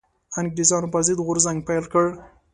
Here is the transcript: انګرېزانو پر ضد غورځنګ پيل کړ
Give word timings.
انګرېزانو 0.39 0.91
پر 0.93 1.01
ضد 1.07 1.19
غورځنګ 1.27 1.57
پيل 1.67 1.85
کړ 1.93 2.05